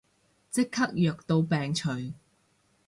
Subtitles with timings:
[0.49, 1.91] 即刻藥到病除